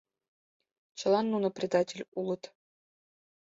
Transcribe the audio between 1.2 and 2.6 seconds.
нуно предатель улыт.